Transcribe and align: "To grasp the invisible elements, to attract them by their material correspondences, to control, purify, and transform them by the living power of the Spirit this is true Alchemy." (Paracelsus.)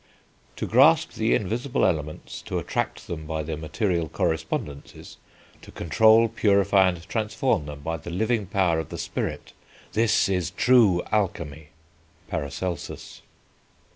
"To 0.55 0.65
grasp 0.65 1.11
the 1.11 1.35
invisible 1.35 1.85
elements, 1.85 2.41
to 2.47 2.57
attract 2.57 3.05
them 3.05 3.27
by 3.27 3.43
their 3.43 3.55
material 3.55 4.09
correspondences, 4.09 5.17
to 5.61 5.71
control, 5.71 6.27
purify, 6.27 6.89
and 6.89 7.07
transform 7.07 7.67
them 7.67 7.81
by 7.81 7.97
the 7.97 8.09
living 8.09 8.47
power 8.47 8.79
of 8.79 8.89
the 8.89 8.97
Spirit 8.97 9.53
this 9.93 10.27
is 10.27 10.49
true 10.49 11.03
Alchemy." 11.11 11.67
(Paracelsus.) 12.29 13.21